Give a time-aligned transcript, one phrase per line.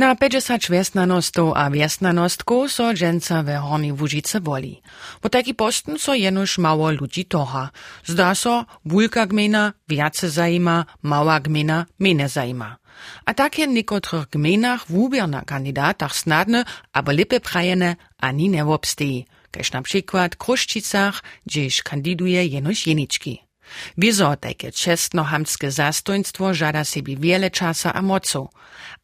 [0.00, 4.80] Na 50 vjesnanostov a vjesnanostku so dženca ve Horni Vužice voli.
[5.20, 7.68] Po taki posten so jenož malo ljudi toha.
[8.08, 12.80] Zdá so, vulka gmena viace zajima, mała gmena mene zajima.
[13.28, 14.88] A tak je v nekaterých gmenách
[15.28, 16.64] na kandidátach snadne,
[16.96, 19.28] aber lipe prajene ani neobstejí.
[19.52, 23.49] Kež napríklad Kruščicach, kdež kandiduje jenož jeničky.
[23.98, 28.48] Wieso takie czestnohamskie zastojństwo żada sobie wiele czasu a mocu,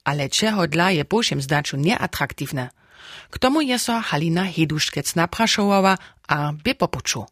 [0.04, 2.68] ale czego dla je pošiem zdaču neatraktywne.
[3.30, 5.98] K tomu je so Halina Heduškec naprašovala
[6.28, 7.26] a by popuču.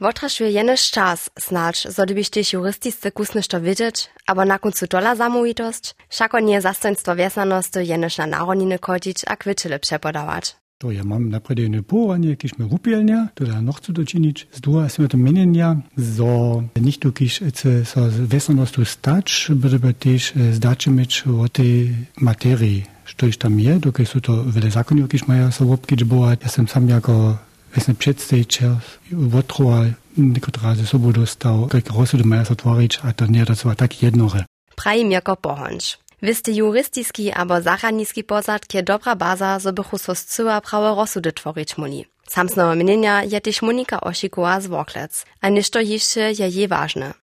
[0.00, 6.40] Wotrašuje jenož czas, znacz, so byś juristisce kusnyšto widzieć, aber na końcu dola zamovitost, šako
[6.40, 10.65] nie zastojństwo wiesnanosti jenož na narodniny kodzić a kwityle przepodawać.
[10.78, 14.46] To ja mam naprawdę jedno połanie, jakieś my rupielnia, to da noch zu doczynić.
[14.52, 15.76] Z druga są to mienienia,
[16.16, 17.40] so nicht jakiś
[17.84, 22.84] so wesonostu stać, by też zdaczy mieć o tej materii,
[23.16, 26.48] co już tam je, dokąd są to wiele zakonów jakieś mają so łopkić, bo ja
[26.48, 27.38] sam sam jako
[27.76, 28.80] Vesne předstejčer
[29.12, 29.84] otrova
[30.16, 34.48] niektorá ze sobou dostal, jak rozsudy maja zatvoriť a to nie to tak jednore.
[34.76, 35.98] Prajim jako pohonč.
[36.22, 41.32] Wy ste juristiski abo zachaniski pozad, kie dobra baza, so bychu so scyła prawo rozsudy
[41.32, 42.04] tvorić muli.
[42.28, 45.24] Sam z mienia je też Monika Osikova z Woklec.
[45.40, 47.14] A ništo jeszcze je je ważne.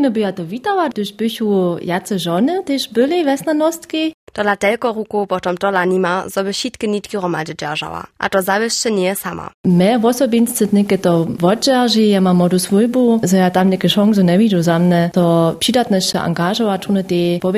[0.00, 5.56] Ne by to witała, gdyż bychu jace żony, też byli wesnanostki, Tola telko ruku potom
[5.56, 8.04] tola nima, zo by šitke nitki romadže držała.
[8.18, 9.50] A to zawieszcze nie je sama.
[9.64, 14.38] Me wosobinsce neke to wodżerži, ja mam modus vojbu, zo ja tam neke szonsu ne
[14.38, 17.52] widzę za mnie, to przydatniejsze angażować, one te po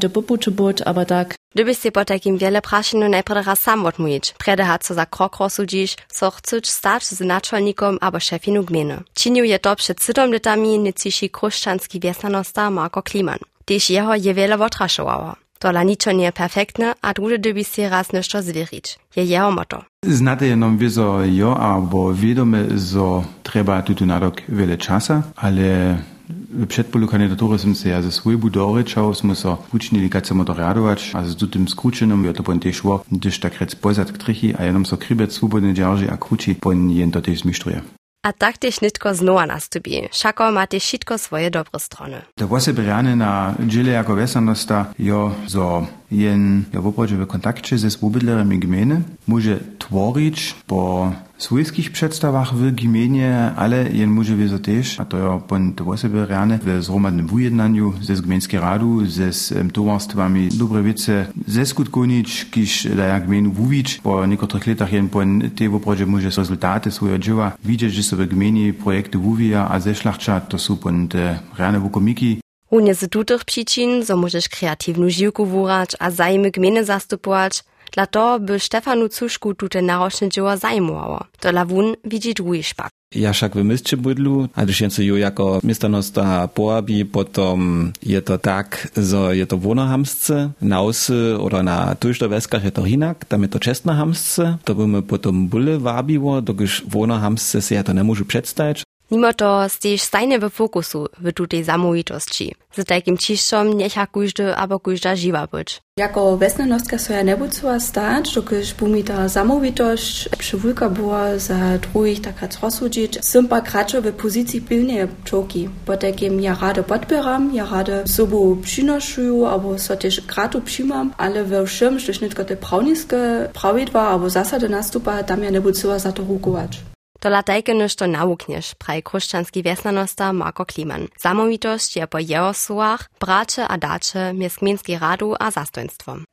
[0.00, 4.34] to popuczy bądź, aber tak Gdybyś się po takim wiele praszinu najpierw raz sam odmówić.
[4.38, 8.96] Prede hat co za krok rozsudzisz, so chcesz stać z naczelnikom albo szefinu gminy.
[9.14, 13.38] Czynił je to przed sydom latami nyciši kruszczanski wiesnanosta Marko Kliman.
[13.64, 15.43] Tyż jeho je wiele wotraszowało.
[15.64, 18.98] Tola niczo nie perfektne, a drugie dyby si raz nešto zwierzyć.
[19.16, 19.84] Je jeho motto.
[20.06, 25.98] Znate jenom wieso jo, albo wiedome, zo treba tutu nadok wiele czasa, ale
[26.28, 31.10] w przedpolu kandydatury som se ja ze swojbu dorečał, smo so učinili, kad se moderadować,
[31.14, 34.18] a z tutym skručenom, jo to pon też szło, gdyż tak rec pozad k
[34.58, 37.80] a jenom so krybet swobodne dzierży, a kruči pon jen to też zmistruje.
[38.24, 40.08] A tak tež nitko znova nastupi.
[40.12, 42.20] Šako ima tež šitko svoje dobre strony.
[42.36, 45.86] Da vose beljane na džile jako vesanosta jo zo
[46.16, 53.50] jen, jo woprodzie w kontakcie ze swobodlerami gminy, może tworić po swojskich przedstawach w gminie,
[53.56, 57.92] ale jen może wieso też, a to jo pon to wose berane, w zromadnym wujednaniu
[58.00, 64.66] ze gmińskiej radu, ze um, towarstwami dobre wiece zeskutkonić, kiż daja gminu wuwić, po niekotrych
[64.66, 69.68] latach jen pon te woprodzie może rezultaty swojego dzieła widzieć, że sobie gmini projekty wuwija,
[69.68, 72.43] a zeszlachcza to są pon te reane wukomiki,
[72.74, 78.40] Unie z tutych przyczyn, so możesz kreatywną żyłku wurać, a zajmy gminy zastupować, dla to
[78.40, 81.24] by Stefanu Cuszku tute naroczne dzieło zajmowało.
[81.40, 82.90] To lawun widzi drugi szpak.
[83.14, 88.38] Ja však v mestě bydlu, a jen se ju jako městanosta poabí, potom je to
[88.38, 93.42] tak, že je to vonohamsce, na osy oder na tujšto veskach je to hinak, tam
[93.42, 98.24] je to čestnohamsce, to by mi potom byle vábiło, dokiž vonohamsce si ja to nemůžu
[98.24, 98.82] představit,
[99.14, 102.54] Mimo to stejesz stajne w fokusu w tutej samowitości.
[102.76, 105.82] Z takim ciszczom niecha kujdy albo kujda żywa być.
[105.98, 111.78] Jako wesnenostka so ja ne bucova stać, dokiż bu mi ta samowitość przywójka była za
[111.78, 113.18] drugich takrat rozsudzić.
[113.24, 115.68] Sym pa kračo w pozycji pilnej czoki.
[115.86, 121.44] Po takim ja rado podbieram, ja rado sobu przynoszuję, albo so też krato przymam, ale
[121.44, 126.12] we wszym, że tylko te prawniskie prawidła albo zasady nastupa, tam ja ne bucova za
[126.12, 126.93] to rukować.
[127.24, 131.08] To latajke nešto naukniesz, praj kruszczanski wiesnanosta Marko Kliman.
[131.16, 134.58] Samowitość je po jeho słowach bracze a dacze mies
[135.00, 136.24] radu a zastojstwom.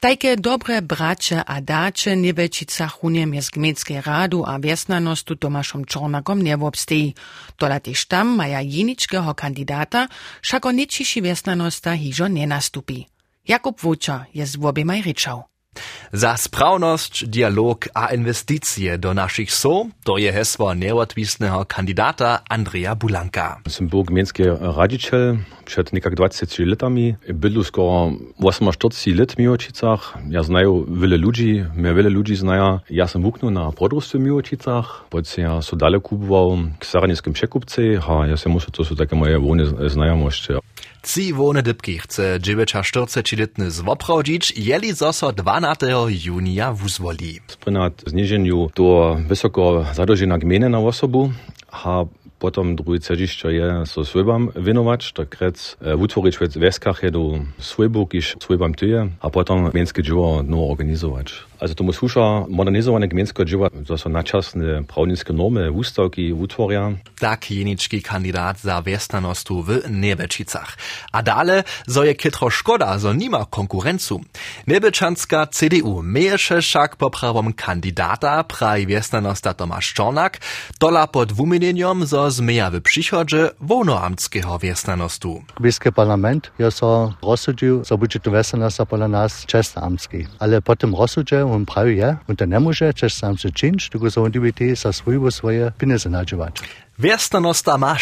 [0.00, 6.54] Tajke dobre braće a dače nievečica hunje mjez gmedske radu a vjesnanostu Tomašom Čornakom ne
[6.56, 7.14] obsteji.
[7.56, 10.08] Tola tež tam maja jeničkeho kandidata,
[10.40, 12.46] šako nečiši vjesnanosta hižo ne.
[13.46, 15.55] Jakub Vuča je z obimaj rečal.
[16.12, 23.56] Za spravnost, dialog a investicije do naših so, to je heslo neodvisnega kandidata Andreja Bulanka.
[23.66, 27.16] Sem bil gmenski eh, raditelj pred nekak 20 letami.
[27.32, 30.00] Bilo skoro 48 let v Mijočicah.
[30.30, 32.80] Ja znaju vele ljudi, me vele ljudi znaja.
[32.88, 37.98] Ja sem vuknil na podrostu v Mijočicah, potem ja so dalje kupoval k saranjskim šekupci,
[38.08, 40.62] a ja se mušel, to so take moje vojne znajamošče.
[41.14, 45.86] Civone dybki chce dziewięcia czterdziestoletny z Woprodzic, jeli zoso 12
[46.24, 47.40] junia w uzwoli.
[47.46, 51.32] Sprynat zniżeniu do wysoko zadożenia gminy na osobu,
[51.72, 52.04] a
[52.38, 58.06] Potom drugi cedišće je so svojbam vinovač, tak rec e, utworić w weskach jedu swojbu,
[58.06, 61.32] kiż swojbam tyje, a potom gmieńskie dzieło no organizować.
[61.60, 66.92] Also to muss husza modernizowane gmieńskie dzieło, to są naczasne prawnickie normy, ustawki utworia.
[67.20, 70.76] Tak jeniczki kandidat za wiestanostu w Nebečicach.
[71.12, 74.20] A dale so je kytro szkoda, so nima konkurencu.
[74.66, 80.38] Nebečanska CDU mieješe však po pravom kandidata praj wiestanosta Tomasz Czornak,
[80.80, 85.42] dola pod dwumienieniom, so zmija w przychodzie wonoamtskiego wiestanostu.
[85.56, 90.26] Gmieński parlament je so rozsudził, so będzie to wiestanosta pola nas czesnoamtski.
[90.38, 94.22] Ale po tym rozsudzie on prawi je, on to nie może czesnoamtski czynić, tylko so
[94.22, 96.85] on dybity za swojego swoje pieniądze nadziewać.
[96.98, 97.96] Wiestanosta ma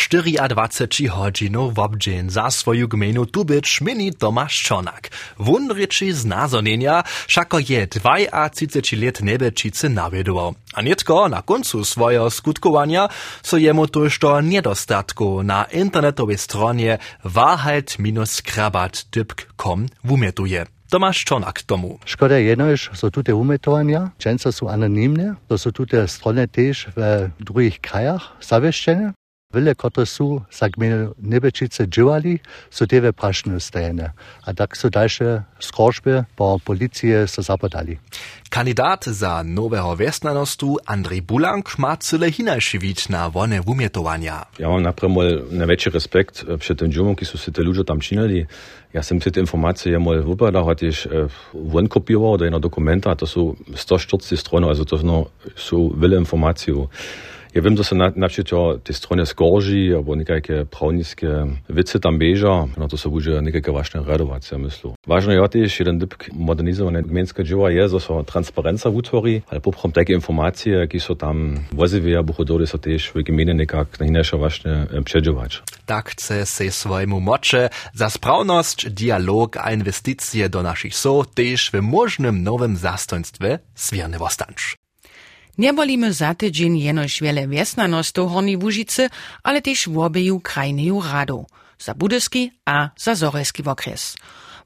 [0.48, 5.08] 24 hodzinów w obdzień za swoją gminu tu być mini Tomasz Czornak.
[5.38, 10.54] Wundryczy z nazonienia, szako je 32 lat Nebečice nawiedował.
[10.74, 13.08] A nietko na końcu swojego skutkowania
[13.42, 20.73] so jemu tuż do niedostatku na internetowej stronie wahrheit-krabat.com wumietuje.
[20.90, 21.98] Tomasz Czornak tomu.
[22.04, 27.28] Szkoda jedno jest, że tutaj umetowania często są anonimne, to są tutaj strony też w
[27.40, 29.12] drugich krajach zawieszczone.
[29.52, 32.38] Vile, kot so zagmenili nebečice živali,
[32.70, 34.12] so teve prašne ustajene,
[34.44, 37.98] a tako so daljše skrožbe po policije so zapadali.
[38.48, 44.42] Kandidat za nového vesnanostu Andrej Bulank ma cele hinajši vid na vone umjetovanja.
[44.58, 48.00] Ja mam napremol največji respekt eh, pred tem džumom, ki so se te ljudje tam
[48.00, 48.46] činili.
[48.92, 53.10] Jaz sem te informacije ja mol vypadal, a tiež eh, von kopiroval do jednoho dokumenta,
[53.10, 56.74] a to sú 140 stronov, a to no, sú veľa informácií.
[57.54, 62.18] Ja wiem, że się na, na przykład te strony skorži, albo niekajkie prawnickie wice tam
[62.18, 64.90] bieża, no to się będzie niekajkie właśnie radować, ja myślę.
[65.06, 69.92] Ważne jest też, jeden typ modernizowane gmieńskie dzieła jest, że się transparencja utwori, ale poprom
[70.66, 75.62] jakie są tam właziwie, bo chodzi się też w gminie niekak na inaczej właśnie przedziwać.
[75.86, 81.80] Tak chce se swojemu mocze za sprawność, dialog a inwestycje do naszych so też w
[81.82, 84.83] możnym nowym zastoństwie swierny wostancz.
[85.58, 89.08] Nie bolimy za tydzień jenoż wiele wiesnanostów Horni Łużycy,
[89.42, 91.46] ale też w obieju krajneju radu.
[91.78, 94.16] Za budyski a za zorejski okres.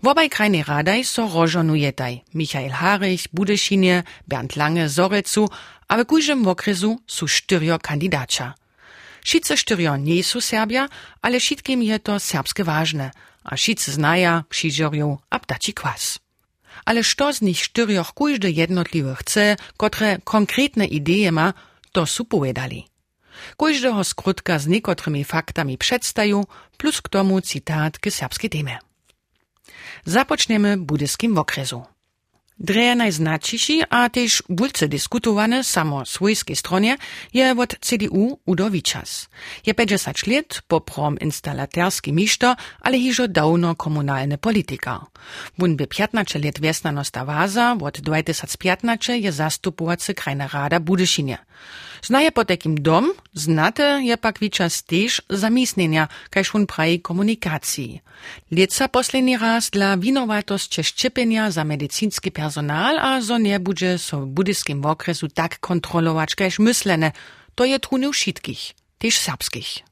[0.02, 2.22] W obaj krajnej radaj so rożonujetaj.
[2.34, 5.48] Michael Harich, Budyszynie, Bernd Lange, Zorecu,
[5.88, 8.54] a w kujżym okresu są sztyrio kandidacia.
[9.24, 10.88] Wszyscy sztyrio nie są Serbia,
[11.22, 13.10] ale wszystkim je to serbskie ważne,
[13.44, 16.18] a wszyscy znaja, przyjdziorją, a ptaci kwas.
[16.88, 21.52] Ale što z nich štyrioch kujde jednotliwy chce, kotre konkretne ideje ma,
[21.92, 22.88] to su povedali.
[23.60, 26.48] Kujdeho skrótka z niekotrymi faktami przedstajú,
[26.80, 28.80] plus k tomu cytat k serbskiej temie.
[30.08, 31.84] Zapoczniemy budyskim okresu.
[32.58, 36.98] Dreje najznačiši a tež bulce diskutowane samo swojskiej stronie
[37.32, 39.30] je od CDU Udo Wiczas.
[39.62, 45.06] Je 50 let po prom instalaterski mišto, ale hižo dawno komunalny polityka.
[45.58, 51.38] Wun by 15 let wiesnanosta waza, od 2015 je zastupowacy krajna rada Budyszynie.
[52.02, 58.00] Znaje potekim dom, znate je pak vičas tež zamisnjenja, kaj šun praji komunikaciji.
[58.50, 64.22] Leca poslednji raz dla vinovatost če ščepenja za medicinski personal, a zo nje budže so
[64.22, 67.12] v budijskim okresu tak kontrolovač, kajž myslene,
[67.54, 69.82] to je trunil šitkih, tež srpskih.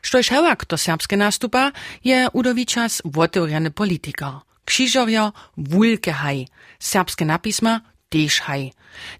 [0.00, 1.70] Što je ševak do srpske nastupa,
[2.02, 4.40] je udovičas votevrjene politika.
[4.64, 6.46] Krzyżowio, wulkehaj,
[6.78, 7.80] serbskie napisma,
[8.12, 8.72] tež haj.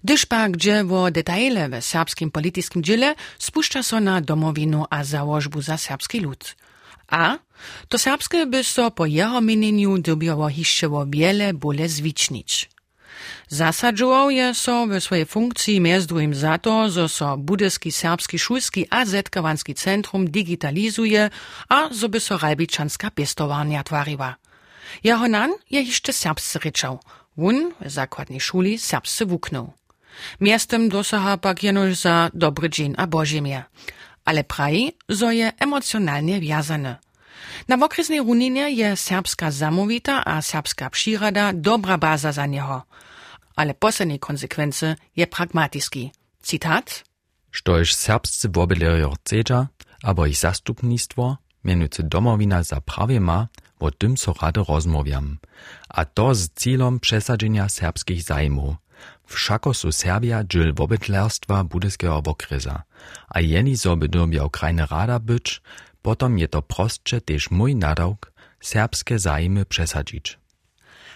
[0.03, 5.61] Gdyż pak gdzie wo detaile w serbskim politiskim dziele spuszcza so na domowinu a założbu
[5.61, 6.55] za serbski lud.
[7.07, 7.37] A
[7.89, 12.69] to serbskie by so po jeho mienieniu dobioło hiszczeło wiele bóle zwicznić.
[13.47, 19.05] Zasadžoval je so w swojej funkcji między za to, że so budyski serbski szulski a
[19.05, 21.29] zetkawanski centrum digitalizuje,
[21.69, 24.35] a zo by so rajbiczanska pestowarnia twariła.
[25.03, 26.11] Jeho nan je jeszcze
[26.63, 26.99] ryczał.
[27.37, 29.73] Wun w zakładnej szuli serbscy wuknął.
[30.41, 33.63] Miastem dosaha pak jenoż za dobry dzień a boziemie.
[34.25, 36.95] Ale praji, zo je emocjonalnie wiazane.
[37.67, 42.81] Na okresnej runinie je serbska zamówita a serbska przyrada dobra baza za niego.
[43.55, 46.11] Ale poslednej konsekwency je pragmatyski.
[46.41, 47.03] Cytat?
[47.51, 49.67] Štož serbscy wobydlerjo chcedza,
[50.03, 53.47] abo ich zastupnictwo, mianujcy domowina za prawie ma,
[53.83, 55.37] o tym so rady rozmawiam.
[55.89, 58.75] A to z celom przesadzenia serbskich zajmów.
[59.25, 62.83] Wszako su Serbia dżil wobydlerstwa budyskiego wokresa.
[63.29, 65.61] A jeni so by dobiał krajne rada być,
[66.01, 70.37] potom je to prostsze też mój nadawk, serbskie zajmy przesadzić.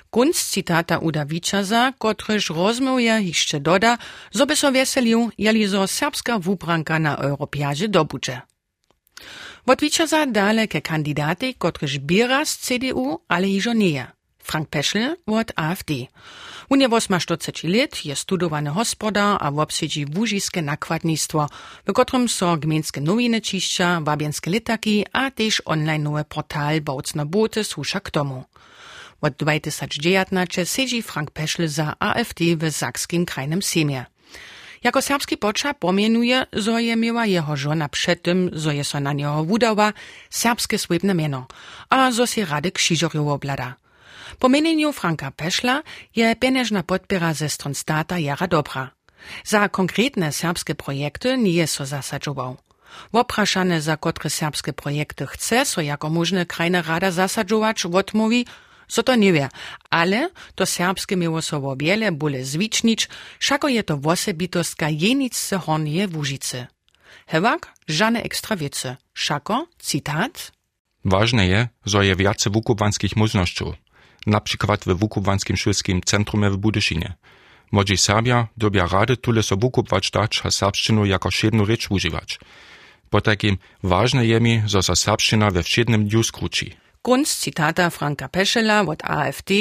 [0.09, 3.97] Kunst citata Uda Wiczaza, kotryż rozmówja jeszcze doda,
[4.31, 8.41] zo by so weselił, jeli zo serbska wubranka na Europiadzie dobucze.
[9.65, 14.05] Wotwiča dale ke kandidatej, kotryž bira z CDU, ale hižo nie.
[14.37, 15.91] Frank Peschel od AfD.
[16.69, 21.49] On je 48 let, je studowany hospodar a wobsiedzi wóżiskie nakładnictwo,
[21.87, 23.41] w którym są gminskie nowiny
[24.01, 28.43] wabienskie litaki, a też online portal Baucne Bote słusza k tomu.
[29.21, 34.05] Od 2019 siedzi Frank Peschel za AfD w Sakskim krajnym Sejmie.
[34.85, 39.13] Jako serbski poča pomienuje, zo je miała jeho żona przed tym, zo je so na
[39.13, 39.93] niego wudała,
[40.29, 41.47] serbskie swébne mieno,
[41.89, 43.73] a zo si Radek Šižorjovo oblada.
[44.39, 45.81] Po mienieniu Franka Peszla
[46.15, 48.91] je pieniężna podpiera ze stron stata jara dobra.
[49.43, 52.57] Za konkretne serbskie projekty nie so zasadzował.
[53.13, 58.45] Wopraszane za kotre serbskie projekty chce so jako możne krajna rada zasadzować, odmówi,
[58.87, 59.49] so to nie wie,
[59.89, 66.67] ale to serbskie miło so wiele bóle zwicznić, szako je to wosebitostka jenicce hornie Łużycy.
[67.27, 68.97] Hewak, żane ekstra wiece.
[69.13, 70.51] Szako, cytat.
[71.05, 73.65] Ważne je, że je więcej wukubanskich możności
[74.25, 77.13] na przykład w Wukubanskim Szulskim Centrum w Budyszynie.
[77.71, 82.39] Młodzi Serbia dobia rady tule so wukupwać dać, a serbszczynu jako szedną rzecz używać.
[83.09, 86.75] Po takim ważne je mi, że serbszczyna we wszednym dniu skróci.
[87.05, 89.51] Kunst citata Franka Peschela od AfD,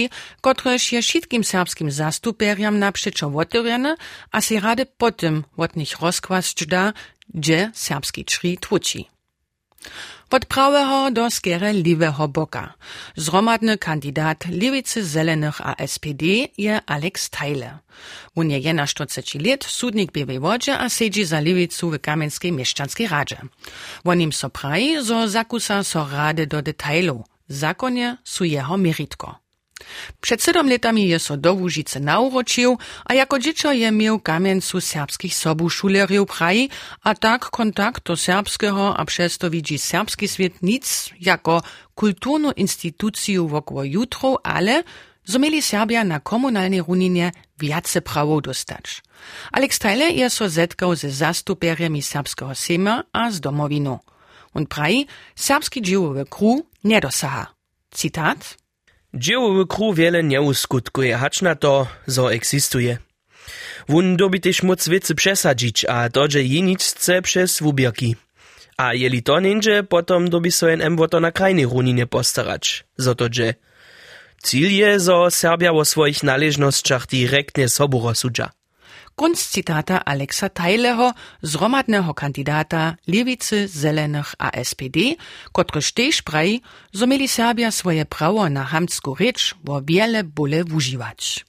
[0.40, 3.96] kotryż je wszystkim serbskim zastuperiam naprzeczo wotyrjene,
[4.32, 6.92] a si rady potem od nich rozkłasć da,
[7.34, 9.08] gdzie serbski czri tłuci.
[10.30, 12.72] Od prawego do skere liwego boka.
[13.16, 16.22] Zromadny kandidat Lewicy Zelenych a SPD
[16.58, 17.78] je Alex Teile.
[18.34, 23.40] On je 41 let, sudnik biewej wodzie a siedzi za Lewicu w Kamenskiej Mieszczanskiej Radzie.
[24.04, 27.24] On im so praji, zo zakusa so rady do detailu.
[27.48, 29.44] Zakonie su jeho meritko.
[30.20, 35.34] Przed siedem latami je so do Łużycy nauročił, a jako dziecko je miał kamieńcu serbskich
[35.34, 36.70] sobu szuleriów praji,
[37.02, 41.62] a tak kontakt do serbskiego, a przez to widzi serbski świat nic jako
[41.94, 44.82] kulturną instytucję wokół jutro, ale
[45.24, 49.02] so mieli Serbia na komunalnej runinie wiace prawo dostać.
[49.52, 53.98] Alex Tajle je so zetkał ze zastuperiami serbskiego sema a z domowiną.
[54.54, 55.06] On praji,
[55.36, 57.54] serbski dziełowy kru nie dosaha.
[57.90, 58.58] Cytat.
[59.14, 62.98] Dziełowy kru wiele nie uskutkuje, hacz na to, zo eksistuje.
[63.88, 68.16] Wun dobi też moc wiece przesadzić, a dodże jenic chce przez wubierki.
[68.76, 72.84] A jeli to niędzie, potom dobi so en em to na krajnej runinie postarać.
[72.96, 73.54] Zo to dże.
[74.42, 74.98] Cíl je,
[75.30, 78.50] Serbia o swoich należnościach direktnie sobu rozsudza.
[79.16, 84.98] Kunst citata Alexa Tajleho, zromadnego kandidata Lewicy, Zelenych a SPD,
[85.52, 91.44] kotryż też praji, zo mieli Serbia swoje prawo na hamsku rzecz wo wiele bóle używać.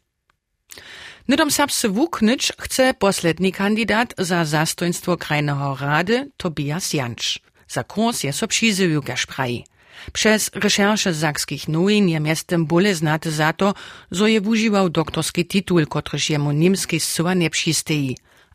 [1.27, 7.39] Nydom serbscy wuknyć chce posledni kandidat za zastoństwo krajnego rady Tobias Janč.
[7.67, 9.65] Za kurs je so przyzywił praji.
[10.13, 13.73] Przez recherche zakskich nowin je miastem bóle znate za to,
[14.11, 14.41] zo je
[14.89, 17.49] doktorski tytuł, kotryż jemu niemski zsyła nie.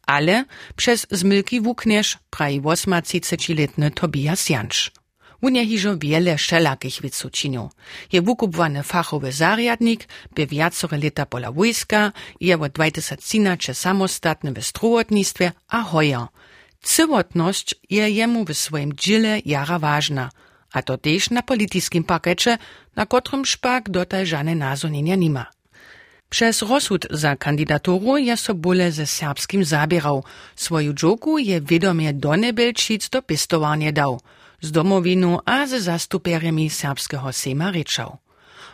[0.07, 0.45] Ale
[0.77, 4.91] przez zmylki wukniesz praji 38-letny Tobias Janč.
[5.43, 7.29] On je hižo wiele wszelakich wicu.
[8.13, 15.53] Je wukupowany fachowy zariadnik, by wiacore lata pola wojska, je od 2013 samostatny w strułotnictwie,
[15.69, 16.29] a hoja.
[16.83, 20.31] Cywotność je jemu w swoim dziele jara ważna–
[20.73, 22.59] a to też na politiskim pakecie,
[22.97, 25.47] na którym szpak dotaj żadne nazonienia nima.
[26.31, 30.25] Przez rozsud za kandydaturu je so bóle ze serbskim zabierał.
[30.57, 34.21] Swoju dżoku je wiadomie do Nebelčic do pistowania dał.
[34.61, 38.17] Z domowinu a ze zastuperiami serbskiego sejma ryczał.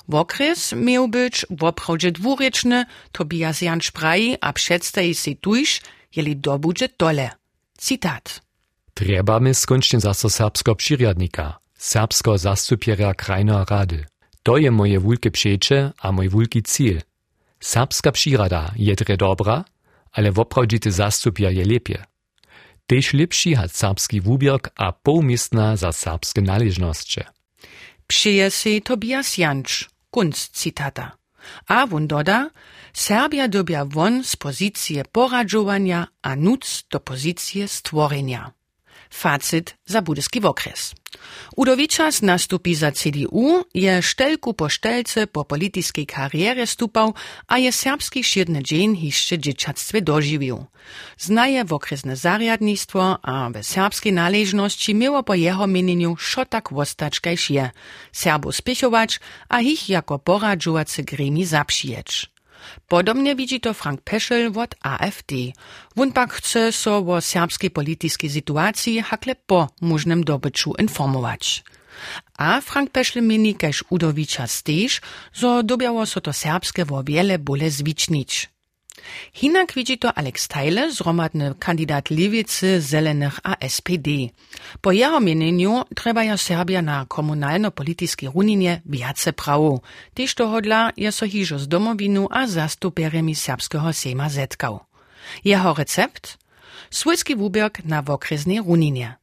[0.08, 5.80] Wokres miał być woprawdzie dwuryczny, Tobias Jan Szpraji, a przedstawi si tuż,
[6.16, 7.30] jeli dobudże dole.
[7.78, 8.40] Cytat.
[8.94, 14.04] Trebamy skończnie zaso serbsko przyriadnika serbsko zastupjera krajna rady.
[14.42, 17.00] To je moje wulke przejcze a mój wulki cíl.
[17.60, 19.64] Serbska przyrada je tre dobra,
[20.12, 21.98] ale woprawdzity zastupja je lepie.
[22.86, 27.22] Tež lepší hat serbski wubierk a poumistna za serbskie należności.
[28.06, 31.16] Przyje si Tobias Janč, kunst citata.
[31.68, 32.50] A wun doda,
[32.92, 38.52] Serbia dobia won z pozycje poradzowania, a nuc do pozycje stworzenia.
[39.10, 40.94] Facit za budyski okres.
[41.56, 47.14] Udovičas nastupi za CDU, je štelku po štelce po politiskiej karierze stupał,
[47.46, 50.64] a je serbski širny dzień hiszcze dzieciactwie dożywił.
[51.18, 57.50] Znaje w okresne zariadnictwo, a w serbskiej należności miało po jego mienieniu szotak wostać kajż
[57.50, 57.70] je,
[58.12, 62.35] Serbu spiechować, a ich jako poradżowacy gremi zapsijeć.
[62.88, 65.32] Podobnie widzi to Frank Peschel od AfD.
[66.14, 71.64] Pak chce so o serbskiej politycznej sytuacji hakle po możnym dobyciu informować.
[72.38, 75.00] A Frank Peschel mini kaž Udowicza stež,
[75.32, 78.55] zo dobiało so to serbskie wo wiele bole zwicznić.
[79.32, 84.08] Hinak widzi to Alex Teile, zromadny kandidat Lewicy, Zelenych a SPD.
[84.80, 89.80] Po jeho mienieniu treba ja Serbia na komunalno-polityskiej runinie wiace prawo.
[90.14, 94.80] Tyż to hodla je so hižo z domowinu a zastupierami serbskiego sejma zetkał.
[95.44, 96.38] Jeho recept?
[96.90, 99.16] Swójski wubierk na wokresnej runinie.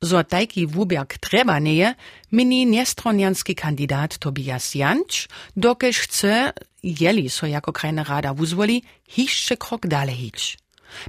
[0.00, 1.94] Zo tajki wubierk treba nieje,
[2.32, 6.52] mini niestronianski kandidat Tobias Janč, dokež chce
[6.86, 10.56] jeli so jako krajna rada wuzwoli, hišće krok dale hić.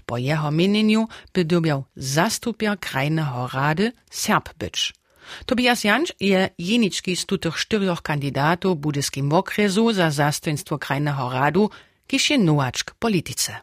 [0.06, 4.94] Po jeho mienieniu by dobiał zastupia krajnego rady Serb być.
[5.46, 11.70] Tobias Janč je jenički z tutych czterech kandidatów budyskim okresu za zastępstwo krajnego radu,
[12.08, 13.56] kiż je nuaczk polityce.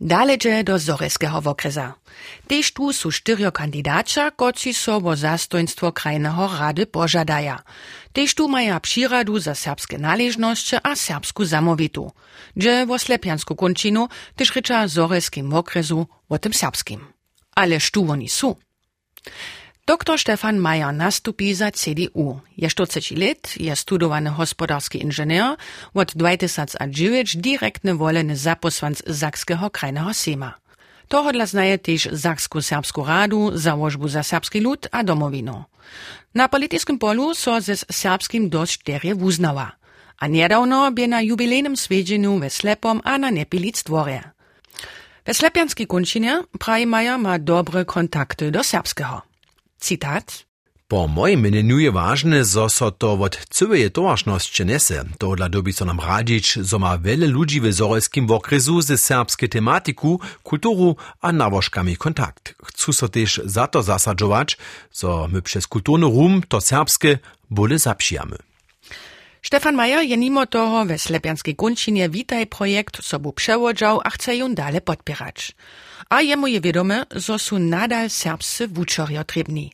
[0.00, 2.00] Daleže do Zoreského okresa.
[2.48, 7.60] Tež tu sú štyrio kandidáča, koci so vo zastojnstvo krajného rady požadaja.
[8.16, 12.08] Tež tu maja příradu za serbské náležnosće a serbsku zamovitu.
[12.56, 14.08] Dže vo Slepiansku končinu
[14.40, 17.04] tež reča Zoreským okresu o tym serbskim.
[17.52, 18.56] Ale štu oni sú.
[19.86, 20.18] Dr.
[20.18, 22.40] Stefan Mayer nastupi za CDU.
[22.56, 25.56] Je 40 let, je studowany hospodarski inżynier,
[25.94, 30.54] od 2009 direktny woleny zaposłanc Zakskiego krajnego Sejma.
[31.08, 35.64] Tohodla znaje też Zaksku Serbsku Radu, założbu za serbski lud a domowinu.
[36.34, 39.72] Na politycznym polu so ze serbskim dość derje wuznała.
[40.18, 44.20] A niedawno bie na jubilejnym swiedzieniu we Slepom a na Nepilic dworze.
[45.24, 49.29] We Slepianskiej kunčinie praji Maja ma dobre kontakty do serbskiego.
[49.80, 50.50] Citat.
[50.88, 55.04] Po mojem mnenju je ważne, zo so to od cyłej towarzności nese.
[55.18, 60.96] Tohle dobi so nam radzić, zo ma wiele ludzi zorelskim okresu ze serbskie tematiku, kulturu
[61.20, 62.54] a nawożkami kontakt.
[62.64, 64.56] Chcą so też za to zasadzować,
[64.92, 67.18] zo my przez kulturny rum to serbskie
[67.50, 68.36] bole zapsijamy.
[69.42, 74.54] Stefan Majer je mimo toho we Slepianskiej Gunčinie Witaj projekt sobu przełodział, a chce ją
[74.54, 75.52] dalej podpierać.
[76.08, 79.72] A jemu je wiadome, zo su nadal serbscy wučorjo trebni.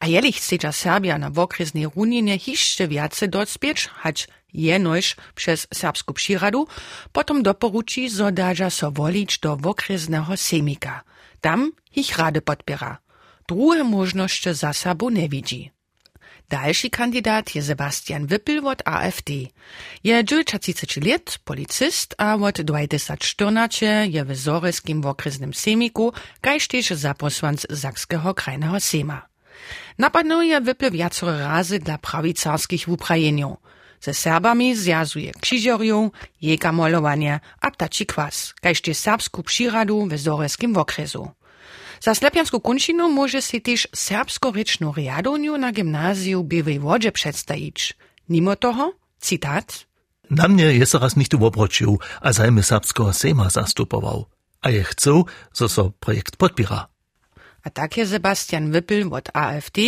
[0.00, 6.66] A jeli chce Serbia na wokresnej runinie hiszcze wiace docpieć, hać jenoś przez serbsku przyradu,
[7.12, 11.02] potom doporuči, zo daža so wolić do wokresnego semika.
[11.40, 12.98] Tam ich rady podpiera.
[13.48, 14.72] Drugie możności za
[15.10, 15.75] nie widzi.
[16.48, 19.30] Dalszy kandidat je Sebastian Wippel od AfD.
[20.04, 27.66] Je 39 let, policist, a od 2014 je w Zoryskim okresnym semiku, kaž też zaposłanc
[27.70, 29.26] Zakskiego krajnego sema.
[29.98, 33.56] Napadnuje Wippel wiacore razy dla prawicarskich wuprajeniów.
[34.00, 40.76] Ze Serbami zjazuje krzyżoriów, jeka malowanie a ptaci kwas, kaž też serbsku przyradu w Zoryskim
[40.76, 41.30] okresu.
[42.00, 47.94] Za Slepiansku kunčinu może si też serbskorečnu riadoniu na gimnazju Biwej Wodzie przedstawić.
[48.28, 49.86] Mimo toho, cytat.
[50.30, 54.26] Na mnie jest raz nicht ubobroczył, a zajmy serbskiego sejma zastupował.
[54.62, 56.88] A je chcą, zo so projekt podpiera.
[57.62, 59.78] A tak je Sebastian Wippel od AfD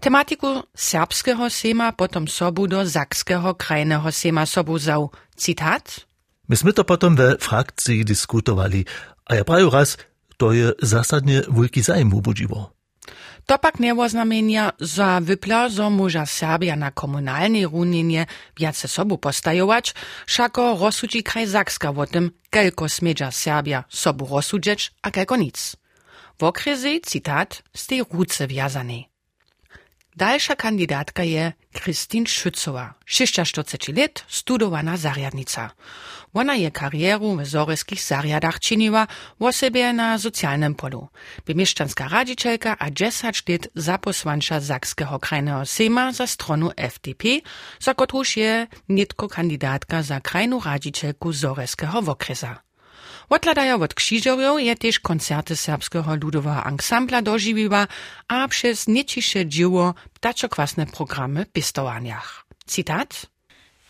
[0.00, 5.10] tematiku serbskiego sejma potom sobu do zakskiego krajnego sejma sobu zał.
[5.36, 6.06] Cytat.
[6.48, 8.84] Myśmy to potom we frakcji dyskutowali,
[9.24, 9.96] a ja prawie raz,
[10.36, 12.72] to je zasadnie wielki zajem ubudziło.
[13.46, 19.94] To pak nie oznamienia za wypla, zo może Serbia na komunalnej runinie wiace sobu postajować,
[20.26, 25.76] szako rozsudzi kraj Zakska o tym, kelko smiedza Serbia sobu rozsudzieć, a kelko nic.
[26.38, 29.11] W okresie, cytat, z tej ruce wiazanej.
[30.16, 35.70] Dalsza kandidatka je Kristin Schützowa, 46 let, studowana zarjadnica.
[36.34, 39.06] Ona je karieru w zoreskich zarjadach czyniła
[39.40, 41.08] w sobie na socjalnym polu.
[41.46, 47.24] Bymieszczanska radzicielka a 10 let zaposłancza Zakskiego krajnego sejma za stronu FDP,
[47.80, 52.71] za kotruż je nitko kandidatka za krajną radzicielku zoreskiego okresa.
[53.32, 57.86] Odladaja od krzyżerów je też koncerty serbskiego ludowego ansambla dożywiła,
[58.28, 62.46] a przez niecisze dzieło ptaczokwasne programy pistowaniach.
[62.66, 63.26] Cytat.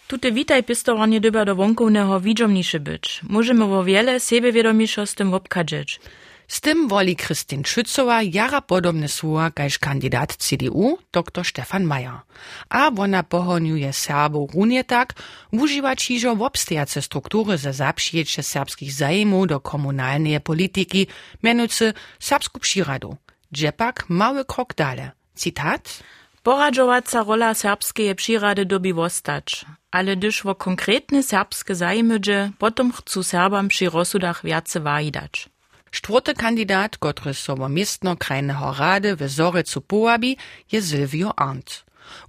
[0.08, 3.20] Tute witaj pistowanie dyba do wonkownego widzomniejsze być.
[3.22, 6.00] Możemy wo wiele sebewiedomiszo z tym obkadzeć.
[6.48, 8.62] Z tym woli Christine Schützowa jara
[9.08, 12.20] słowa kaž kandidat CDU, dr Stefan Mayer.
[12.68, 15.14] A ona pohoniuje Serbo runie tak,
[15.52, 21.06] używa čižo obstojace struktury za zapšijeće serbskich zajmów do komunalnej polityki,
[21.42, 23.16] mianujcy serbsku przyradu.
[23.52, 25.10] Dżepak mały krok dalej.
[25.34, 26.02] Cytat.
[26.42, 32.18] Poradžovaca rola serbskeje přirady dobi wostać, ale gdyż wo konkretne serbskie zajmy
[32.58, 35.51] potom chcú Serbam przy rozsudach viace wajidać.
[35.92, 40.36] Czwarty kandidat, który so wo miestno krajnego rady w Zorecu połabi,
[40.72, 41.84] je Silvio Arndt.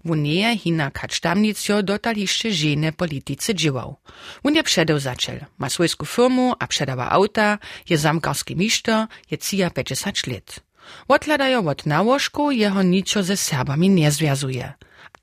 [0.05, 3.95] Nie hina kacztamnicio dotal jeszcze żene polityce dziełał.
[4.43, 7.57] Wun je przedewzaciel, ma swojską firmu a przedawa auta,
[7.89, 10.59] je zamkarski miszter, je cija 50 lat.
[11.07, 14.73] Odkladają od nałożku, jeho niczo ze Serbami nie związuje.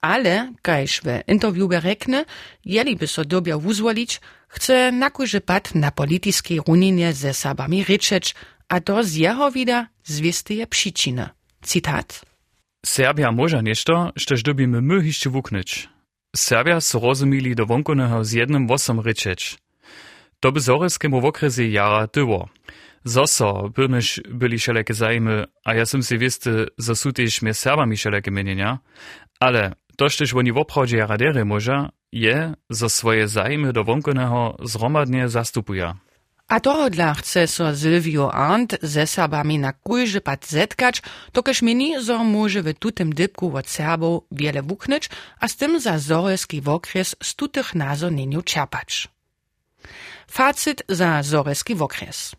[0.00, 2.24] Ale, kajż w interview rekne,
[2.64, 4.20] jeli by so dobia wuzwolić,
[4.51, 8.35] chce na kurzy pad na polityskiej runinie ze Serbami ryczeć,
[8.69, 10.67] a to z jeho vida zwiesteje.
[11.63, 12.25] Cytat.
[12.87, 15.89] Serbia może nešto, štož dobimy my hišće wuknyć.
[16.37, 19.59] Serbia so rozumili do wonkoneho z jednym wosom ryczeć.
[20.41, 22.49] To by zoreskemu wokresie jara tyło.
[23.05, 27.97] Zoso, byrnyś byli szelekie zajmy, a ja sam si wisty, zo su też mnie Serbami
[27.97, 28.79] szelekie mienienia,
[29.41, 35.29] ale to, też oni w obchodzie jaradery może, je, zo swoje zajmy do wonkoneho zromadnie
[35.29, 35.95] zastupuje.
[36.49, 42.25] A tohodla chce so Silvio Arndt ze Serbami na kujże pad zetkać, tokeż mini, zo
[42.25, 45.11] może w tutem dybku od Serbów wiele wuknyć,
[45.41, 49.09] a z tym za zoreski wokres z tutych nazonieniu czerpać.
[50.27, 52.37] Facit za zoreski wokres.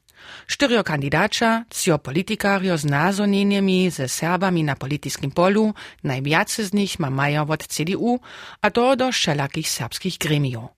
[0.48, 7.10] Štyrio kandidača, cio politikario z nazoneniemi ze Serbami na politiskim polu, najviace z nich ma
[7.10, 8.20] maja od CDU,
[8.62, 10.70] a to do všelakých serbskich gremiów.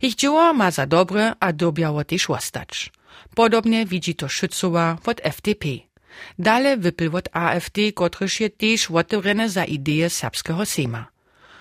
[0.00, 2.92] Ich dzieło ma za dobre, a dobiało też ostać.
[3.34, 5.68] Podobnie widzi to Szützowa od FDP.
[6.38, 8.88] Dale wypyl od AfD, kotryż je też
[9.46, 11.15] za ideje serbskiego Sejma.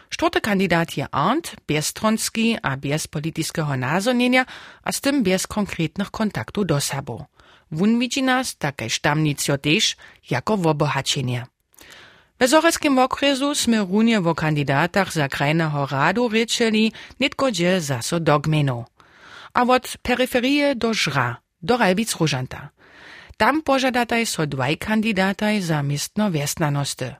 [0.10, 4.46] Czwarty kandidat je Arndt, bezstronski a bez politiskiego nazonienia,
[4.84, 7.26] a z tym bez konkretnych kontaktów do sobą.
[7.72, 9.96] Wun widzi nas, takie sztamnicjo też,
[10.30, 11.46] jako wobohaczenie.
[12.40, 18.40] W Zoreckim okresu sme runie wo kandidatach za krajnego radu ryczeli, nitko gdzie zaso do
[18.40, 18.86] gmenu.
[19.54, 22.70] A od peryferie do Żra, do Ralbic Różanta.
[23.38, 27.16] Tam pożadataj so dwaj kandidataj za miestno wiesnanosty.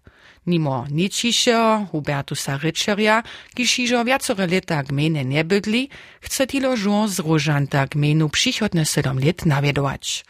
[0.46, 3.24] Nimo ničišeho Hubertusa Ryczeria,
[3.56, 5.90] kiž ižo viacore leta gmene nie bydli,
[6.22, 10.26] chce tilo žur z Różanta gmenu przychodne 7 let nawiedować.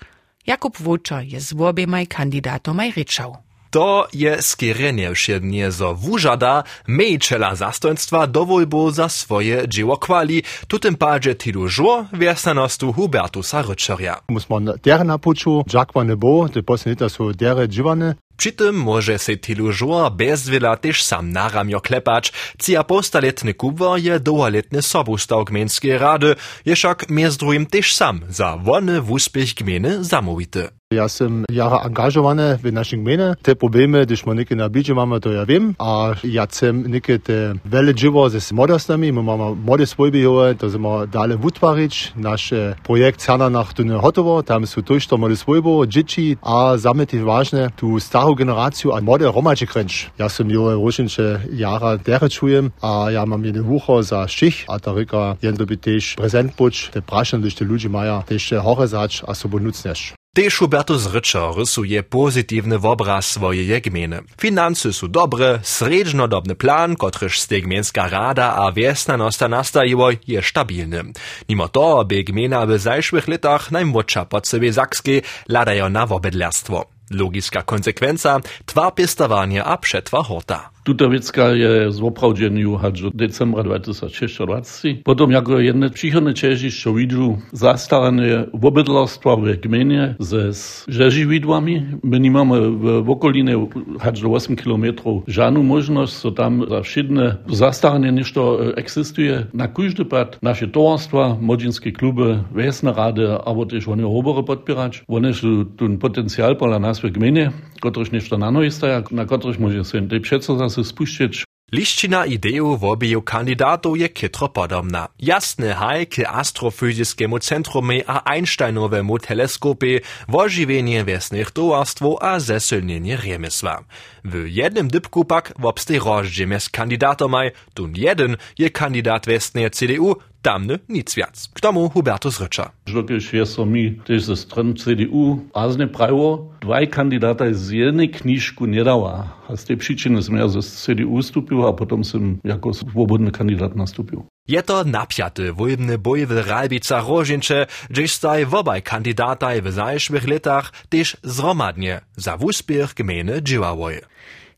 [0.47, 3.37] Jakub Wuczer je z obiemaj kandidatomaj ryczał.
[3.75, 10.95] To je skierenie wsiednie zo wużada mejczela zastojstwa do wojbu za swoje dzieło kwali, tutym
[10.95, 14.21] padzie tilu żło wiesanostu Hubertusa Ryczeria.
[14.29, 19.37] Muss man dere na puczu, dżakwane bo, te posnita su dere dżiwane, Tym może se
[19.37, 25.45] tylu żur bez wiela też sam na ramio klepać, cia postaletny kubwa je dołaletny sobustaw
[25.45, 30.69] gmieńskiej rady, je však między drugim też sam za wony w uspiech gminy zamówity.
[30.93, 33.35] Ja sam jara angażowany w naszej gminie.
[33.41, 35.75] Te problemy, gdyż my nikie na bidzie mamy, to ja wiem.
[35.77, 39.11] A ja chcem nikie te wiele dzieło ze młodostami.
[39.11, 40.23] My mamy młode swojby,
[40.59, 42.13] to chcemy dalej wytwarzyć.
[42.15, 44.43] Nasz projekt Cerna nach Tunne hotowo.
[44.43, 49.01] Tam są też to młode swojby, dzieci, a zamy też ważne, tu starą generację, a
[49.01, 50.09] młode romacie kręć.
[50.17, 54.79] Ja sam jo różnicze jara dere czuję, a ja mam jeden wucho za szych, a
[54.79, 58.87] ta ryka jeden by też prezent buć, te praszne, gdyż te ludzie mają też chore
[58.87, 60.13] zać, a sobą nucnesz.
[60.35, 64.19] Tež Hubertus Ryczer rysuje pozytywny obraz swojej gminy.
[64.41, 71.03] Finanse są dobre, sredźnodobny plan, kotryż z gmienska rada a wiesnanosta nastajiło, je stabilny.
[71.49, 76.94] Mimo to, by gmina w zajszłych latach najmłodsza pod sobie Sakskiej ladają na wobydlerstwo.
[77.09, 80.74] Logiska konsekwenza, tva pestovanja a przetwa hota.
[80.85, 85.03] Tuta wecka je zoprawdźenju aż do decembra 2026.
[85.03, 90.51] Potom jako jedne przychodne cieżyszczo widzą zastarane obydlarstwa w gminie ze
[90.87, 91.85] rzeziwidłami.
[92.03, 92.71] My nie mamy
[93.03, 93.67] w okolinie
[93.99, 94.85] aż do 8 km
[95.27, 99.45] żadną możliwość, so tam za wszystkie zastarane niż to eksistuje.
[99.53, 105.03] Na każdy pad nasze towarstwa, młodzieńskie kluby, wiesne rady, aber też one obory podpierać.
[105.07, 109.59] One są ten potencjal pola nas w gminie, któryś niż na nowej stajak, na któryś
[109.59, 111.43] może się przeco zase spuścić.
[111.71, 115.07] Lišćina ideju wobiju kandidatów je kitro podobna.
[115.19, 123.83] Jasny haj k astrofyziskému centrumie a Einsteinowemu teleskopie, wožiwienie wiesnych towarstwo a zesylnienie riemysła.
[124.23, 130.79] W jednym dybku pak wobstej rozdziemie z kandidatomaj, tun jeden je kandidat wiesnej CDU, tamny
[130.89, 131.49] nic wiac.
[131.53, 132.71] K tomu Hubertus Rycza.
[132.87, 138.83] Wirklich jest mi też ze stron CDU razne prawo, dwaj kandidata z jednej kniżku nie
[138.83, 139.13] dała.
[139.49, 143.75] A z tej przyczyny som ja ze CDU stupił, a potom som jako swobodny kandidat
[143.75, 144.25] nastupił.
[144.47, 150.71] Je to napiaty wojbny boj w Ralbica Rożincze, gdzieś staj wobaj kandidataj w zajszłych latach
[150.89, 154.01] też zromadnie za wuspiech gminy działały.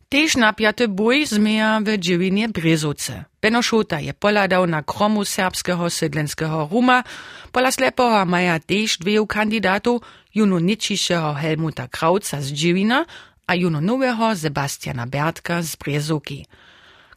[0.08, 3.28] Tež napjaty bój zmieja w dziewinie Brezovce.
[3.42, 7.04] Beno Šota je poladał na kromu serbskiego sydlenskiego Ruma,
[7.52, 10.00] pola slepoha maja tež dveju kandidatu,
[10.34, 13.06] juno ničišeho Helmuta Krauca z Džiwina
[13.48, 16.46] a juno nowego Sebastiana Bertka z Brezovki.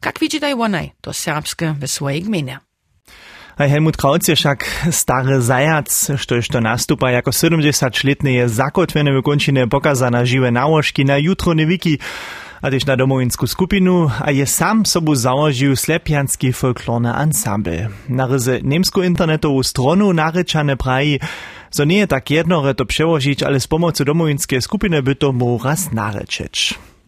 [0.04, 2.58] Jak widzitaj wonaj to serbskie w swojej gminie?
[3.58, 9.68] Helmut Krautz je však stary zajac, štož to nastupa jako 70-letny je zakotweny w kończynie
[9.68, 11.98] pokaza na żywe nałożki na jutro wiki,
[12.62, 17.88] a też na domowinsku skupinu, a je sam sobu założył slepianski folklorny ensemble.
[18.08, 21.20] Na ryzy niemsku internetową stronu naryczane praji,
[21.70, 25.60] so nie je tak jednore to przełożyć, ale z pomocą domowinskiej skupiny by to mu
[25.64, 25.90] raz.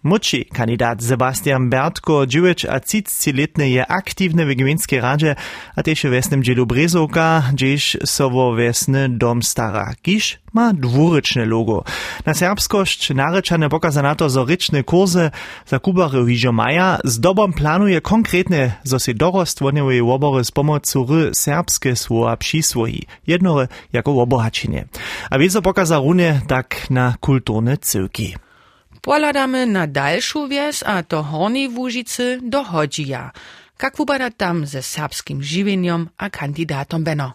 [0.03, 5.37] Muči kandidat Sebastian Bertko, 9 a 30 letny je aktywny w gminskiej radzie,
[5.77, 9.41] a też w wesnym dzielu Brezovka, gdzieś sowo wesny dom
[10.53, 11.85] ma dwuryczne logo.
[12.27, 14.47] Na serbskość naryczane pokaza na to, zo
[14.87, 15.31] kursy
[15.67, 21.07] za kubary hižo maja, z dobom planuje konkretne, zo si dorost woniewej wobory z pomocą
[21.07, 24.85] ry serbskie słowa przyswoji, jednore jako obohaczenie.
[25.31, 26.01] A wiezo pokaza
[26.47, 28.35] tak na kulturne cyłki.
[29.03, 33.31] Poladamy na dalszą wies, a to Hornej Łużycy do Hodzija.
[33.83, 37.33] Jak wubada tam ze serbskim żywieniem a kandidatom Beno?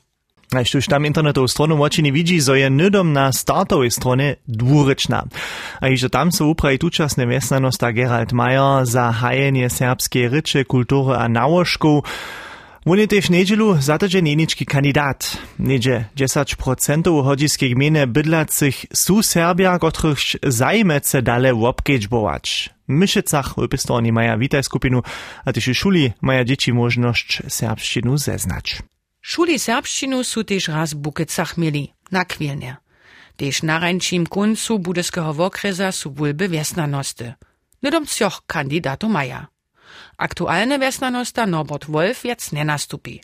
[0.56, 5.23] A już tam internetową stronę očiny widzi, zo je nydom na startowej stronie dwuryczna.
[5.82, 11.30] A iż tam są uprawi tuczasne wiesnanosta Gerald Mayer za hajenie serbskiej ryczy, kultury a
[11.30, 12.03] nałożków,
[12.88, 15.38] On je tež nedželu zatržen jenički kandidat.
[15.60, 22.69] Neđe 10% hodziskiej gminy bydlacych su Serbia, kotrych zajmece dale wobkedźbować.
[22.88, 25.02] W Myšicach w stronie maja witaj skupinu,
[25.45, 28.82] a też szuli maja dzieci możność serbszczynu zeznać.
[29.21, 32.76] Szuli serbszczynu su też raz w Bukecach mieli, na kwilnie.
[33.36, 37.34] Też na rańczym końcu budyskiego wokreza su wólby wiesnanosty.
[37.84, 39.47] Nydom cioch kandidatu maja.
[40.17, 43.21] Aktualne wiesnanosta Norbert Wolf wiec nie nastupi.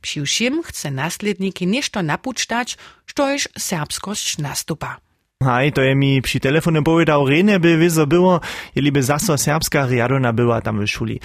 [0.00, 4.96] Přiwšim chce nasledniki nešto napučtać, štož serbskość nastupa.
[5.42, 8.40] Haj, to je mi przy telefonie powiedział, Rene by wyzo było,
[8.74, 11.20] jeli by zaso serbska riadona była tam w szuli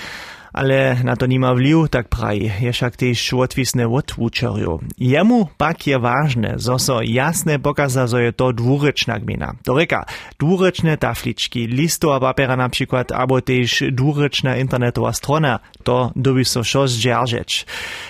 [0.58, 4.82] ale na to nima vliv, tak praji, je však tež odvisne od učerju.
[4.98, 9.54] Jemu pak je ważne, zo so jasne pokaza, zo je to dwurečna gmina.
[9.62, 10.10] To reka,
[10.42, 16.66] dwurečne taflički, listo a papera na przykład, abo tež dwurečna internetowa strona, to dobi so
[16.66, 17.66] šo zdžeržeć.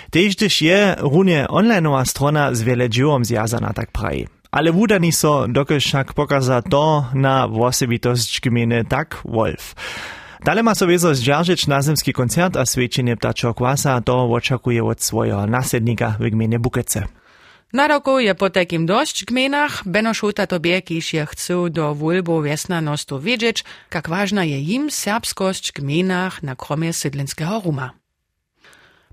[0.08, 4.28] Tež też je runie onlineowa strona z wiele dziłom zjazana, tak praji.
[4.52, 9.76] Ale wudani so, dokud však pokaza to na osobitost gminy, tak Wolf.
[10.46, 15.48] Dale ma sobie zdźerżyć na zimski koncert a świeczenie ptaczego kwasa, to oczekuje od swojego
[15.48, 17.08] nasljednika w gminie Bukece.
[17.74, 20.82] Na roku je po takim dość gminach, Beno Šuta tobie,
[21.14, 27.62] je chcą do wólbu wiesnanostu wiedzieć, jak ważna je im serbskość gminach na kromie sydlinskiego
[27.66, 27.92] Ruma.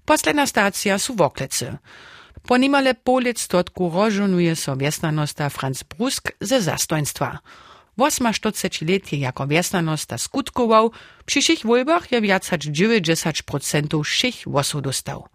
[0.05, 1.79] Posledna stacja su Woklecy.
[2.49, 7.39] Po nimale polic totku rożonuje so wiesnanosta Franz Brusk ze zastoństwa.
[8.33, 10.91] 48 jako wiesnanosta skutkował,
[11.27, 15.29] przy všich wólbach je viac hač 90% všich wosów dostał.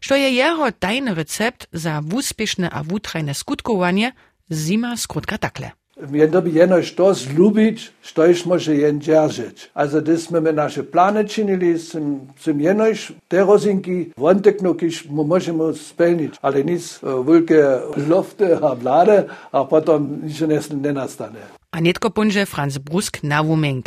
[0.00, 4.12] Što je jeho tajny recept za wuspieszne a wutrajne skutkowanie,
[4.50, 5.70] zima skrótka takle.
[6.12, 9.70] Jen dobi jenoś to zlubić, stoisz może jen dzierżyć.
[9.74, 16.34] Also das my nasze plany czynili, tym, tym jenoś te rozinki wąteknu, kiż możemy spełnić,
[16.42, 17.64] ale nic wielkie
[18.08, 21.40] lofty a blade, a potem nic nie nastanie.
[21.70, 23.86] A netko punže Franz Brusk na Wumink.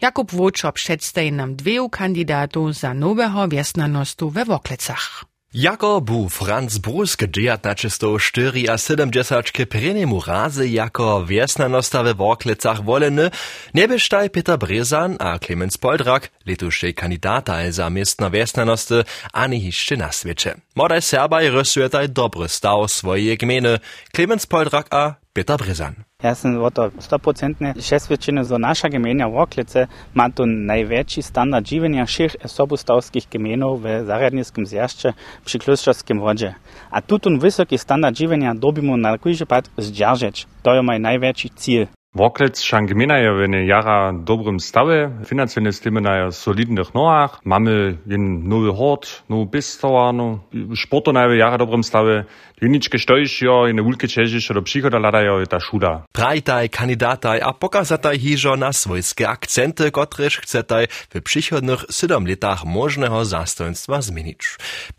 [0.00, 5.24] Jakub Wóczor przedstawi nam dwieju kandydatów za nowego wiesnanostu we Woklecach.
[5.54, 13.30] Jako bu Franz Brusk 1904 a 70 preniemu razy jako wiesnanosta we Woklecach woleny,
[13.74, 20.54] nebysztaj Peter Brezan a Clemens Poldrak, letuszej kandidata za miestno wiesnanosty, ani hiszczy na świecie.
[20.74, 23.78] Modaj Serbaj rysujetaj dobry staw swojej gminy,
[24.12, 25.94] Clemens Poldrak a Peter Brezan.
[26.24, 29.82] Jaz sem v to 100% še svečine za naša gemenja v oklice,
[30.16, 35.12] ima tu največji standard življenja ših sobustavskih gemenov v Zaradnijskem zjašče
[35.44, 36.54] pri Klusčarskem vodže.
[36.88, 40.96] A tu tu visoki standard življenja dobimo na kujži pad z Đaržeč, to je moj
[40.96, 41.86] največji cilj.
[42.14, 48.72] Woklec Szangmina je w jara dobrym stawie, financyjnie stimy na solidnych noach, mamy jen nowy
[48.72, 50.38] hort, nowy bistowarnu,
[50.76, 52.24] sporto na jara dobrym stawie,
[52.62, 56.06] Juničke štojšjo in wulke čežišo do příchoda ladajo je ta šuda.
[56.14, 63.24] Prajtaj, kandidataj a pokazataj hižo na svojské akcenty, kotrež chcetaj w przychodnych 7 latach możnego
[63.24, 64.42] zastojnictwa zmienić.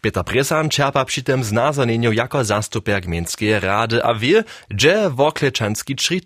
[0.02, 6.22] Peter Presan czerpa przy tym znazornieniu jako zastupiak Mińskiej Rady, a wie, gdzie wokleczanski czri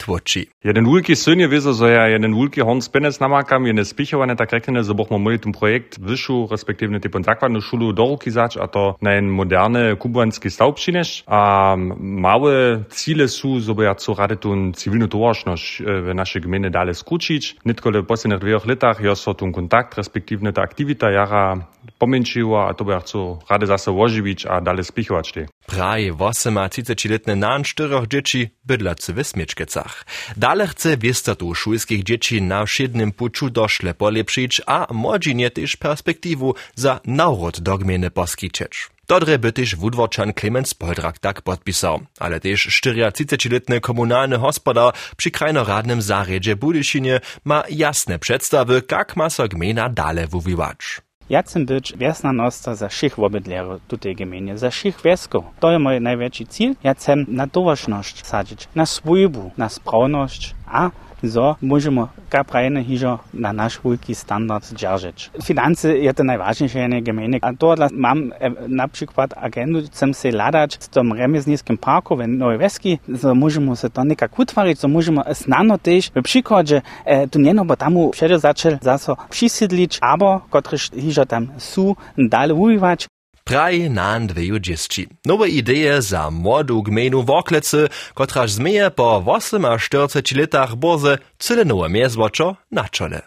[0.80, 4.52] jeden wulki syn je wiedzą, że ja jeden wulki horn penes namakam, jeden spichowane tak
[4.52, 8.68] rekne, że bochmo mój ten projekt wyższu, respektywnie typon zakładną szulu do ruki zać, a
[8.68, 14.72] to na jeden moderne kubanski przynieść, a małe cile są, żeby ja co rady tu
[14.72, 17.56] cywilną towarzyszność w naszej gminy dalej skrócić.
[17.66, 21.58] Nitkole w poslednych dwóch latach ja so tu kontakt, respektywnie ta aktywita jara
[21.98, 25.46] pomięciła, a to by ja co rady zase ożywić, a dalej spichować te.
[25.68, 30.06] Praj 38-letny nan czterech dzieci bydlacy w Smieczkecach.
[30.38, 37.00] Dalej chce wiestatu szulskich dzieci na wszednym puczu doszle polepszyć, a młodzinie też perspektywu za
[37.06, 38.90] naród do gminy poskiczyć.
[39.08, 46.02] Dodre by też wudworczan Clemens Poldrak tak podpisał, ale też 34-letny komunalny hospodar przy krajnoradnym
[46.02, 51.02] zarjedzie Budyszynie ma jasne przedstawy, jak ma so gmina dalej wuwiwać.
[51.30, 55.46] Ja chcę być wiesna nosta za všich obydlerów tutaj gminie, za všich wiesków.
[55.60, 56.76] To jest mój największy cel.
[56.84, 60.90] Ja chcę na towarzność sadzić, na swójbu, na sprawność, a
[61.22, 65.30] za možemo kar pravi na hižo na naš veliki standard držati.
[65.44, 67.40] Finance je to najvažnejše enega mene.
[67.42, 68.30] A to, da imam
[68.68, 73.76] na primer agendu, sem se ladač s tom remezniskim parku v Novi Veski, za možemo
[73.76, 77.96] se to nekako utvariti, za možemo snano tež v prihodže, eh, tu njeno bo tam
[78.16, 83.08] še začel zaso prisidlič, abo kot hižo tam su, dalje uvivač.
[83.50, 83.90] Praj
[84.26, 85.08] dveju dziesci.
[85.26, 92.56] Nowe ideje za młodu gmenu Woklecy, kotraż zmieje po 48 latach boze cyle nowe miezłoczo
[92.72, 93.22] na czole.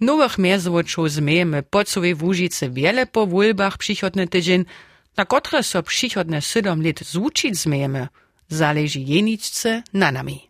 [0.00, 4.64] Nowych miezłoczów zmiejemy po całej Łużycy wiele po wólbach przychodny tydzień,
[5.16, 8.08] na które so przychodne 7 lat złuczyć zmiejemy,
[8.48, 10.46] zależy jeniczce na nami.